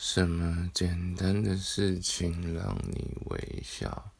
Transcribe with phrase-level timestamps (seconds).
[0.00, 4.12] 什么简单的事情让你微笑？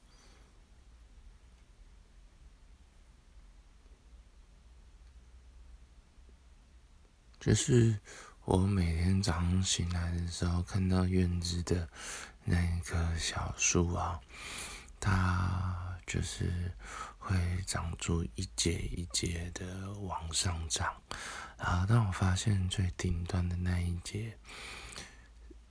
[7.38, 7.96] 就是
[8.44, 11.88] 我每天早上醒来的时候，看到院子的
[12.44, 14.20] 那棵小树啊，
[14.98, 16.72] 它就是
[17.18, 21.00] 会长出一节一节的往上长，
[21.56, 24.36] 然后当我发现最顶端的那一节。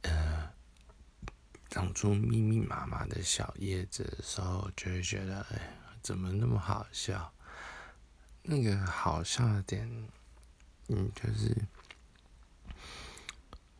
[0.07, 0.51] 呃，
[1.69, 7.33] 长出密密麻麻的小叶子的时候，就会觉得，哎，怎么那么好笑？
[8.41, 9.85] 那个好笑的点，
[10.87, 11.55] 嗯，就是，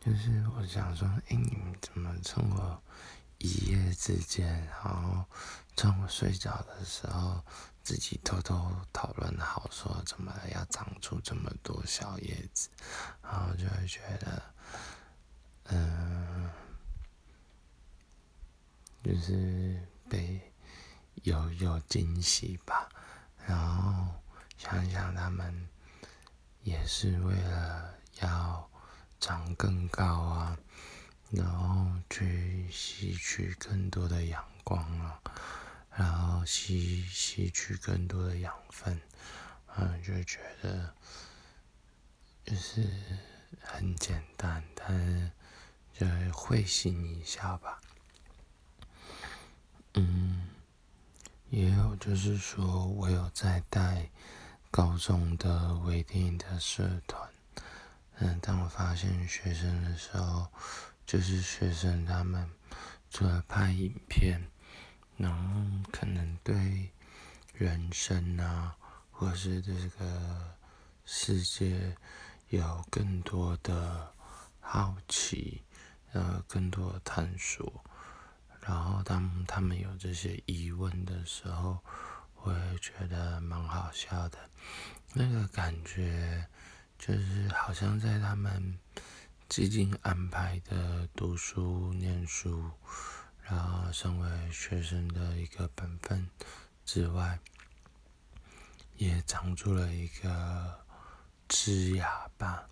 [0.00, 2.82] 就是我想说，哎，你们怎么趁我
[3.38, 5.24] 一夜之间，然后
[5.74, 7.42] 趁我睡着的时候，
[7.82, 12.68] 自己偷偷讨论好，说怎么要长出这么多小叶子，
[13.22, 14.47] 然后就会觉得。
[19.08, 20.38] 就是被
[21.22, 22.86] 有有惊喜吧，
[23.46, 24.06] 然后
[24.58, 25.66] 想想他们
[26.62, 28.70] 也是为了要
[29.18, 30.58] 长更高啊，
[31.30, 35.18] 然后去吸取更多的阳光啊，
[35.96, 39.00] 然后吸吸取更多的养分，
[39.74, 40.94] 嗯，就觉得
[42.44, 42.86] 就是
[43.62, 45.30] 很简单，但是。
[45.98, 47.80] 就会心一笑吧。
[50.00, 50.46] 嗯，
[51.50, 54.08] 也有就是说我有在带
[54.70, 57.28] 高中的微电影的社团。
[58.18, 60.46] 嗯，当我发现学生的时候，
[61.04, 62.48] 就是学生他们
[63.10, 64.40] 除了拍影片，
[65.16, 66.90] 然后可能对
[67.52, 68.76] 人生啊，
[69.10, 70.54] 或是这个
[71.04, 71.96] 世界
[72.50, 74.14] 有更多的
[74.60, 75.60] 好奇。
[76.12, 77.84] 呃，更多的探索，
[78.68, 81.78] 然后当他们有这些疑问的时候，
[82.42, 84.38] 我也觉得蛮好笑的。
[85.14, 86.46] 那个感觉
[86.98, 88.78] 就是好像在他们
[89.48, 92.70] 既经安排的读书、念书，
[93.40, 96.28] 然后身为学生的一个本分
[96.84, 97.38] 之外，
[98.98, 100.78] 也长出了一个
[101.48, 102.68] 枝芽吧，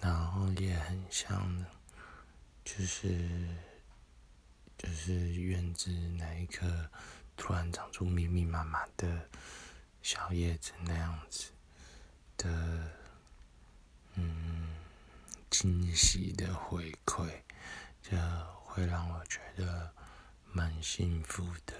[0.00, 1.66] 然后也很像。
[2.64, 3.46] 就是
[4.84, 6.90] 就是院子那一棵
[7.38, 9.30] 突然长出密密麻麻的
[10.02, 11.50] 小叶子那样子
[12.36, 12.90] 的，
[14.12, 14.76] 嗯，
[15.48, 17.30] 惊喜的回馈，
[18.02, 18.14] 这
[18.62, 19.90] 会让我觉得
[20.52, 21.74] 蛮幸福的，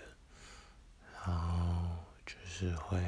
[1.26, 2.98] 然后就是会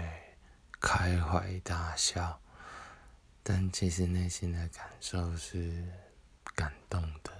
[0.79, 2.39] 开怀大笑，
[3.43, 5.91] 但其实内心的感受是
[6.55, 7.36] 感动的。